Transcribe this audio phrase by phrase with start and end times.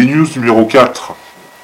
[0.00, 1.14] T-News numéro 4,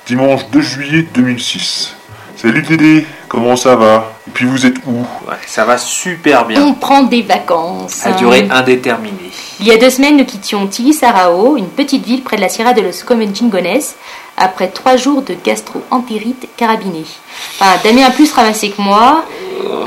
[0.07, 1.95] dimanche 2 juillet 2006.
[2.37, 4.13] Salut Tédé, comment ça va?
[4.29, 4.99] Et puis vous êtes où?
[5.27, 6.63] Ouais, ça va super bien.
[6.63, 8.05] On prend des vacances.
[8.05, 9.31] À durée indéterminée.
[9.59, 12.75] Il y a deux semaines, nous quittions Tilisarao, une petite ville près de la Sierra
[12.75, 13.81] de los Comenchingones,
[14.37, 17.07] après trois jours de gastro-entérite carabinée.
[17.59, 19.25] Enfin, Damien a plus ramassé que moi.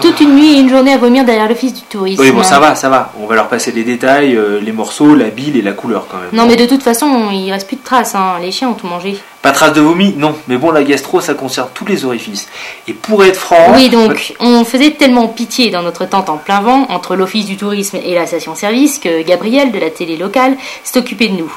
[0.02, 2.22] Toute une nuit et une journée à vomir derrière l'office du tourisme.
[2.22, 3.12] Oui, bon, ça va, ça va.
[3.22, 6.18] On va leur passer les détails, euh, les morceaux, la bile et la couleur quand
[6.18, 6.30] même.
[6.32, 8.16] Non, mais de toute façon, il reste plus de traces.
[8.16, 8.36] hein.
[8.42, 9.18] Les chiens ont tout mangé.
[9.42, 10.14] Pas trace de vomi?
[10.18, 12.48] Non, mais bon, la gastro, ça concerne tous les orifices.
[12.88, 13.74] Et pour être franc...
[13.76, 17.56] Oui, donc, on faisait tellement pitié dans notre tente en plein vent, entre l'office du
[17.56, 21.52] tourisme et la station-service, que Gabriel, de la télé locale, s'est occupé de nous.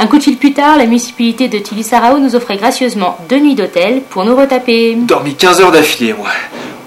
[0.00, 3.54] Un coup de fil plus tard, la municipalité de Tilisarao nous offrait gracieusement deux nuits
[3.56, 4.96] d'hôtel pour nous retaper.
[4.96, 6.28] Dormi 15 heures d'affilée, moi.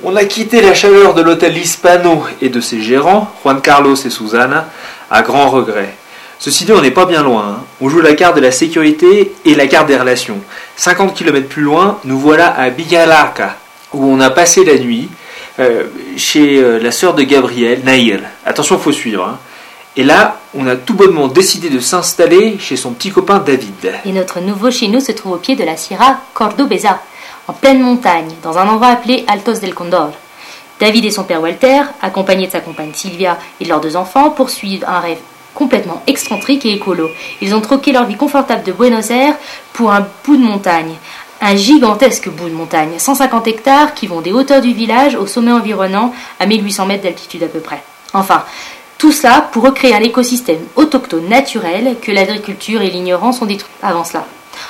[0.04, 4.10] On a quitté la chaleur de l'hôtel Hispano et de ses gérants, Juan Carlos et
[4.10, 4.68] Susana,
[5.12, 5.96] à grand regret.
[6.40, 7.58] Ceci dit, on n'est pas bien loin.
[7.60, 7.64] hein.
[7.82, 10.40] On joue la carte de la sécurité et la carte des relations.
[10.76, 13.58] 50 km plus loin, nous voilà à Bigalarca,
[13.94, 15.08] où on a passé la nuit
[15.60, 15.84] euh,
[16.18, 18.22] chez euh, la sœur de Gabriel, Naïl.
[18.44, 19.24] Attention, faut suivre.
[19.24, 19.38] hein.
[19.98, 23.94] Et là, on a tout bonnement décidé de s'installer chez son petit copain David.
[24.06, 27.02] Et notre nouveau chez nous se trouve au pied de la Sierra Cordobesa,
[27.48, 30.12] en pleine montagne, dans un endroit appelé Altos del Condor.
[30.80, 34.32] David et son père Walter, accompagnés de sa compagne Sylvia et de leurs deux enfants,
[34.32, 35.20] poursuivent un rêve
[35.54, 37.10] complètement excentrique et écolo.
[37.42, 39.36] Ils ont troqué leur vie confortable de Buenos Aires
[39.74, 40.96] pour un bout de montagne.
[41.42, 45.52] Un gigantesque bout de montagne, 150 hectares qui vont des hauteurs du village au sommet
[45.52, 47.84] environnant à 1800 mètres d'altitude à peu près.
[48.14, 48.44] Enfin,
[48.98, 54.04] tout cela pour recréer un écosystème autochtone naturel que l'agriculture et l'ignorance ont détruit avant
[54.04, 54.26] cela.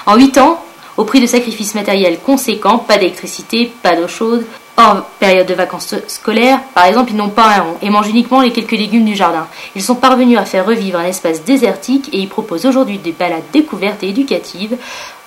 [0.06, 0.64] En 8 ans,
[0.98, 4.46] au prix de sacrifices matériels conséquents, pas d'électricité, pas d'eau chaude,
[4.78, 8.42] hors période de vacances scolaires, par exemple, ils n'ont pas un rond et mangent uniquement
[8.42, 9.48] les quelques légumes du jardin.
[9.76, 13.44] Ils sont parvenus à faire revivre un espace désertique et ils proposent aujourd'hui des balades
[13.54, 14.78] découvertes et éducatives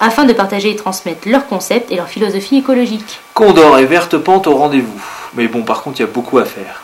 [0.00, 3.20] afin de partager et transmettre leurs concepts et leur philosophie écologique.
[3.34, 5.02] Condor et verte pente au rendez-vous.
[5.34, 6.82] Mais bon, par contre, il y a beaucoup à faire.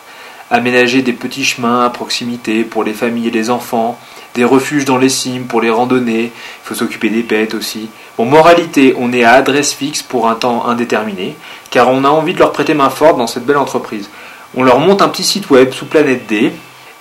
[0.51, 3.99] Aménager des petits chemins à proximité pour les familles et les enfants,
[4.35, 7.89] des refuges dans les cimes pour les randonnées, il faut s'occuper des bêtes aussi.
[8.17, 11.37] Bon, moralité, on est à adresse fixe pour un temps indéterminé,
[11.71, 14.09] car on a envie de leur prêter main forte dans cette belle entreprise.
[14.55, 16.53] On leur monte un petit site web sous Planète D,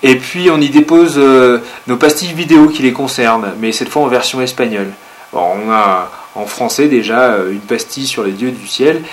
[0.01, 4.03] et puis on y dépose euh, nos pastilles vidéo qui les concernent, mais cette fois
[4.03, 4.91] en version espagnole.
[5.33, 9.03] On a en français déjà euh, une pastille sur les dieux du ciel,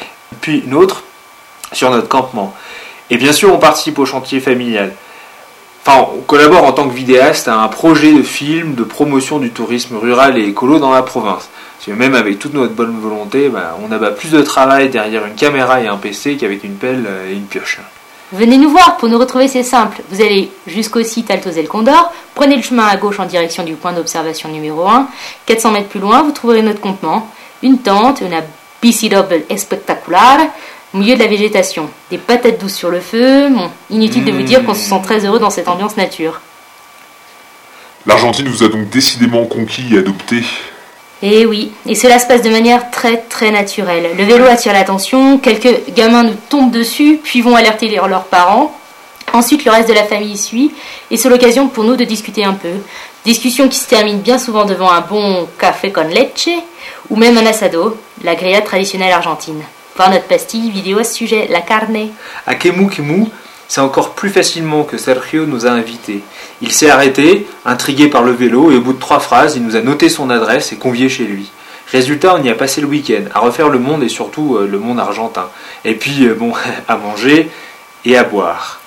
[0.40, 1.02] puis une autre
[1.72, 2.54] sur notre campement.
[3.10, 4.92] Et bien sûr, on participe au chantier familial.
[5.88, 9.52] Enfin, on collabore en tant que vidéaste à un projet de film de promotion du
[9.52, 11.48] tourisme rural et écolo dans la province.
[11.76, 15.24] Parce que même avec toute notre bonne volonté, bah, on abat plus de travail derrière
[15.24, 17.78] une caméra et un PC qu'avec une pelle et une pioche.
[18.32, 20.02] Venez nous voir pour nous retrouver, c'est simple.
[20.10, 23.74] Vous allez jusqu'au site Altos del Condor, prenez le chemin à gauche en direction du
[23.74, 25.06] point d'observation numéro 1.
[25.46, 27.30] 400 mètres plus loin, vous trouverez notre campement,
[27.62, 28.34] une tente, une
[28.82, 30.50] bici double espectaculaire,
[30.94, 31.90] au milieu de la végétation.
[32.10, 33.48] Des patates douces sur le feu.
[33.50, 36.40] Bon, inutile de vous dire qu'on se sent très heureux dans cette ambiance nature.
[38.06, 40.44] L'Argentine vous a donc décidément conquis et adopté.
[41.22, 44.10] Et oui, et cela se passe de manière très très naturelle.
[44.16, 48.78] Le vélo attire l'attention, quelques gamins nous tombent dessus, puis vont alerter leurs parents.
[49.32, 50.72] Ensuite, le reste de la famille suit,
[51.10, 52.68] et c'est l'occasion pour nous de discuter un peu.
[53.24, 56.48] Discussion qui se termine bien souvent devant un bon café con leche,
[57.10, 59.62] ou même un asado, la grillade traditionnelle argentine.
[59.96, 62.10] Voir notre pastille vidéo à ce sujet, la carne.
[62.46, 63.28] À Kemu Kemu,
[63.66, 66.22] c'est encore plus facilement que Sergio nous a invités.
[66.60, 69.74] Il s'est arrêté, intrigué par le vélo, et au bout de trois phrases, il nous
[69.74, 71.50] a noté son adresse et convié chez lui.
[71.90, 74.78] Résultat, on y a passé le week-end, à refaire le monde et surtout euh, le
[74.78, 75.48] monde argentin.
[75.86, 76.52] Et puis, euh, bon,
[76.88, 77.48] à manger
[78.04, 78.80] et à boire.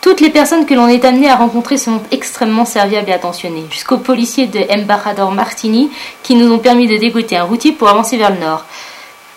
[0.00, 3.98] Toutes les personnes que l'on est amené à rencontrer sont extrêmement serviables et attentionnées, jusqu'aux
[3.98, 5.90] policiers de Embajador Martini
[6.22, 8.64] qui nous ont permis de dégoter un routier pour avancer vers le nord,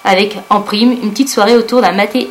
[0.05, 2.29] avec en prime une petite soirée autour d'un maté.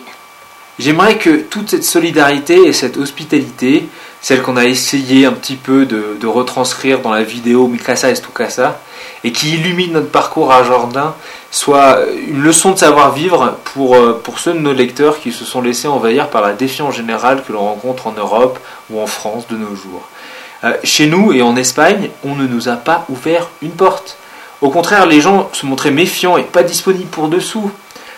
[0.78, 3.86] J'aimerais que toute cette solidarité et cette hospitalité,
[4.20, 8.28] celle qu'on a essayé un petit peu de, retranscrire dans la vidéo Mikasa es tu
[8.34, 8.80] casa,
[9.22, 11.12] et qui illumine notre parcours à Jordan,
[11.52, 15.60] soit une leçon de savoir-vivre pour, euh, pour ceux de nos lecteurs qui se sont
[15.60, 18.58] laissés envahir par la défiance générale que l'on rencontre en Europe
[18.90, 20.08] ou en France de nos jours.
[20.64, 24.16] Euh, chez nous et en Espagne, on ne nous a pas ouvert une porte.
[24.60, 27.70] Au contraire, les gens se montraient méfiants et pas disponibles pour dessous.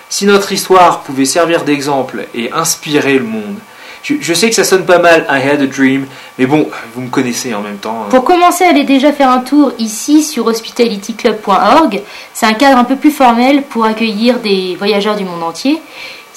[0.09, 3.57] Si notre histoire pouvait servir d'exemple et inspirer le monde,
[4.03, 6.07] je, sais que ça sonne pas mal, I had a dream,
[6.39, 8.03] mais bon, vous me connaissez en même temps.
[8.05, 8.09] hein.
[8.11, 12.03] Pour commencer, allez déjà faire un tour ici sur hospitalityclub.org.
[12.33, 15.81] C'est un cadre un peu plus formel pour accueillir des voyageurs du monde entier.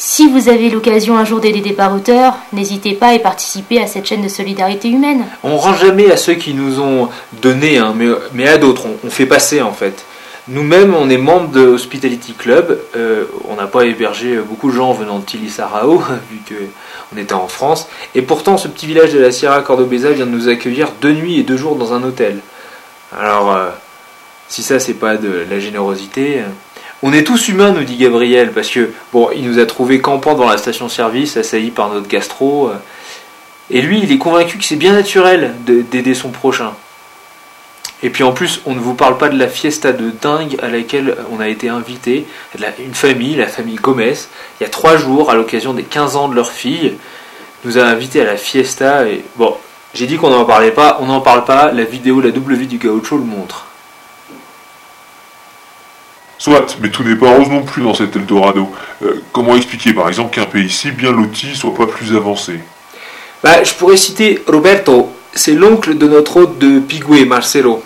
[0.01, 4.05] Si vous avez l'occasion un jour d'aider des barouteurs, n'hésitez pas et participez à cette
[4.05, 5.25] chaîne de solidarité humaine.
[5.43, 7.09] On rend jamais à ceux qui nous ont
[7.41, 7.93] donné, hein,
[8.31, 10.05] mais, à d'autres, on, fait passer en fait.
[10.47, 12.79] Nous-mêmes, on est membre de Hospitality Club.
[12.95, 17.49] Euh, on n'a pas hébergé beaucoup de gens venant de Tilisarao, vu qu'on était en
[17.49, 17.89] France.
[18.15, 21.39] Et pourtant, ce petit village de la Sierra Cordobesa vient de nous accueillir deux nuits
[21.39, 22.39] et deux jours dans un hôtel.
[23.19, 23.67] Alors, euh,
[24.47, 26.39] si ça, c'est pas de la générosité.
[27.01, 30.35] On est tous humains, nous dit Gabriel, parce que, bon, il nous a trouvé campant
[30.35, 32.71] dans la station-service, assailli par notre gastro.
[33.69, 36.73] et lui, il est convaincu que c'est bien naturel d'aider son prochain.
[38.01, 40.69] Et puis en plus, on ne vous parle pas de la fiesta de dingue à
[40.69, 42.25] laquelle on a été invité.
[42.79, 44.13] Une famille, la famille Gomez,
[44.59, 46.95] il y a trois jours, à l'occasion des 15 ans de leur fille,
[47.65, 49.05] nous a invités à la fiesta.
[49.07, 49.55] Et bon,
[49.93, 51.71] j'ai dit qu'on n'en parlait pas, on n'en parle pas.
[51.73, 53.68] La vidéo, la double vie du gaucho le montre.
[56.39, 58.69] Soit, mais tout n'est pas rose non plus dans cet Eldorado.
[59.03, 62.61] Euh, comment expliquer par exemple qu'un pays si bien loti soit pas plus avancé?
[63.43, 67.83] Bah, Je pourrais citer Roberto, c'est l'oncle de notre hôte de Pigoué, Marcelo.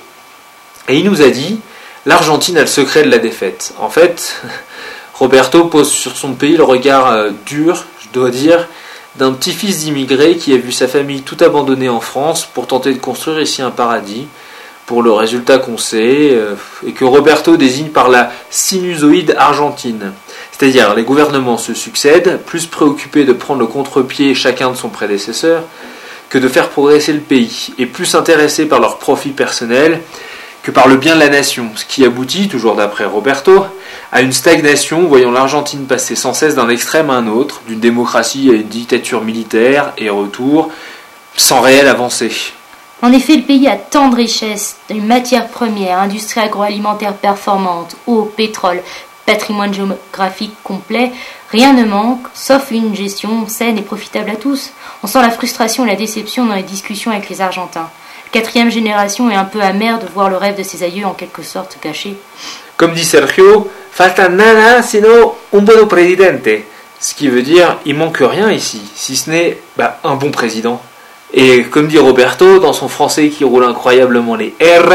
[0.88, 1.60] Et il nous a dit
[2.06, 3.74] l'Argentine a le secret de la défaite.
[3.80, 4.40] En fait,
[5.16, 8.68] Roberto pose sur son pays le regard euh, dur, je dois dire,
[9.16, 13.00] d'un petit-fils d'immigré qui a vu sa famille tout abandonner en France pour tenter de
[13.00, 14.28] construire ici un paradis,
[14.86, 20.12] pour le résultat qu'on sait, euh, et que Roberto désigne par la sinusoïde argentine.
[20.52, 25.64] C'est-à-dire les gouvernements se succèdent, plus préoccupés de prendre le contre-pied chacun de son prédécesseur
[26.30, 30.02] que de faire progresser le pays, et plus intéressés par leur profit personnel
[30.64, 33.66] que par le bien de la nation, ce qui aboutit, toujours d'après Roberto,
[34.14, 38.50] à une stagnation voyant l'Argentine passer sans cesse d'un extrême à un autre, d'une démocratie
[38.50, 40.72] à une dictature militaire et retour,
[41.36, 42.54] sans réelle avancée.
[43.04, 48.32] En effet, le pays a tant de richesses, une matière première, industrie agroalimentaire performante, eau,
[48.36, 48.82] pétrole,
[49.28, 51.12] patrimoine géographique complet,
[51.52, 54.72] rien ne manque, sauf une gestion saine et profitable à tous.
[55.04, 57.92] On sent la frustration et la déception dans les discussions avec les Argentins
[58.34, 61.44] quatrième génération est un peu amère de voir le rêve de ses aïeux en quelque
[61.44, 62.18] sorte caché.
[62.76, 66.50] Comme dit Sergio, falta nada sino un buen presidente.
[67.00, 70.82] Ce qui veut dire, il manque rien ici, si ce n'est bah, un bon président.
[71.34, 74.94] Et comme dit Roberto, dans son français qui roule incroyablement les R,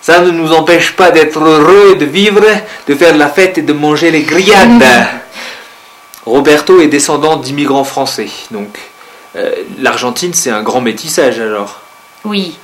[0.00, 2.44] ça ne nous empêche pas d'être heureux, de vivre,
[2.88, 4.82] de faire la fête et de manger les grillades.
[6.26, 8.78] Roberto est descendant d'immigrants français, donc
[9.36, 11.80] euh, l'Argentine c'est un grand métissage alors.
[12.24, 12.56] Oui,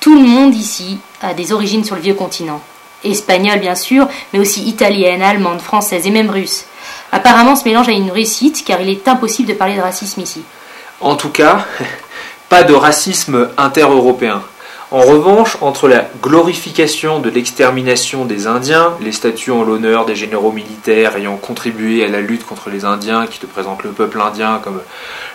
[0.00, 2.62] tout le monde ici a des origines sur le vieux continent.
[3.04, 6.66] Espagnol bien sûr, mais aussi italienne, allemande, française et même russe.
[7.12, 10.42] Apparemment ce mélange a une réussite car il est impossible de parler de racisme ici.
[11.00, 11.66] En tout cas,
[12.52, 14.42] pas de racisme inter-européen.
[14.90, 20.52] En revanche, entre la glorification de l'extermination des Indiens, les statues en l'honneur des généraux
[20.52, 24.60] militaires ayant contribué à la lutte contre les Indiens, qui te présentent le peuple indien
[24.62, 24.82] comme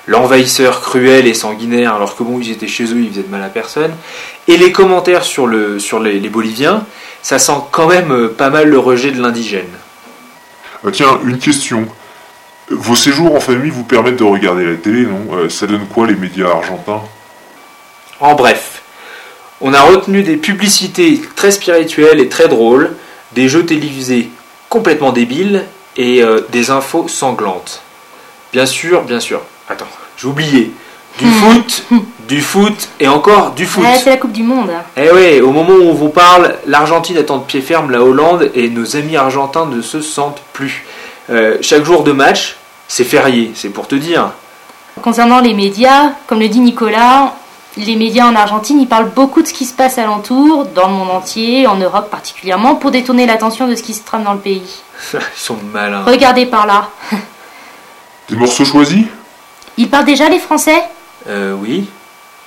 [0.05, 3.41] l'envahisseur cruel et sanguinaire, alors que bon, ils étaient chez eux, ils faisaient de mal
[3.41, 3.95] à personne,
[4.47, 6.85] et les commentaires sur, le, sur les, Boliviens,
[7.23, 9.73] ça sent quand même euh, pas mal le rejet de l'indigène.
[10.85, 11.87] Ah, tiens, une question.
[12.69, 15.25] Vos séjours en famille vous permettent de regarder la télé, non?
[15.33, 17.01] Euh, Ça donne quoi les médias argentins?
[18.19, 18.81] En bref,
[19.61, 22.95] on a retenu des publicités très spirituelles et très drôles,
[23.33, 24.29] des jeux télévisés
[24.69, 25.63] complètement débiles
[25.95, 27.81] et euh, des infos sanglantes.
[28.51, 29.41] Bien sûr, bien sûr.
[29.69, 29.87] Attends,
[30.17, 30.71] j'ai oublié.
[31.19, 31.31] Du hmm.
[31.31, 31.83] foot,
[32.27, 33.85] du foot et encore du foot.
[34.03, 34.69] c'est la Coupe du Monde.
[34.95, 38.51] Eh oui, au moment où on vous parle, l'Argentine attend de pied ferme la Hollande
[38.53, 40.85] et nos amis argentins ne se sentent plus.
[41.29, 42.55] Euh, chaque jour de match,
[42.87, 44.31] c'est férié, c'est pour te dire.
[45.01, 47.33] Concernant les médias, comme le dit Nicolas,
[47.77, 50.93] les médias en Argentine, ils parlent beaucoup de ce qui se passe alentour, dans le
[50.93, 54.39] monde entier, en Europe particulièrement, pour détourner l'attention de ce qui se trame dans le
[54.39, 54.81] pays.
[55.13, 56.03] Ils sont malins.
[56.03, 56.89] Regardez par là.
[58.29, 59.05] Des morceaux choisis?
[59.77, 60.83] Ils parlent déjà les Français?
[61.29, 61.87] Euh, oui.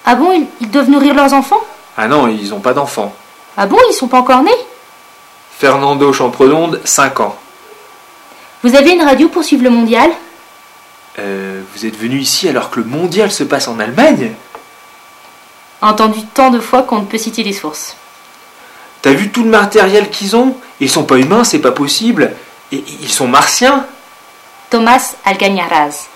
[0.04, 1.60] Ah bon, ils, doivent nourrir leurs enfants?
[1.96, 3.14] Ah non, ils n'ont pas d'enfants.
[3.56, 4.50] Ah bon, ils sont pas encore nés?
[5.58, 7.36] Fernando Champredonde, 5 ans.
[8.62, 10.10] Vous avez une radio pour suivre le mondial?
[11.18, 14.32] Euh, Vous êtes venu ici alors que le mondial se passe en Allemagne?
[15.80, 17.96] Entendu tant de fois qu'on ne peut citer les sources.
[19.00, 20.54] T'as vu tout le matériel qu'ils ont?
[20.78, 22.34] Ils sont pas humains, c'est pas possible.
[22.70, 23.86] Et ils sont martiens?
[24.68, 26.09] Thomas Algañaraz.